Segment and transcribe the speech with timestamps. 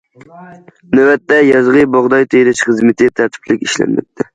[1.01, 4.29] نۆۋەتتە، يازغى بۇغداي تېرىش خىزمىتى تەرتىپلىك ئىشلەنمەكتە.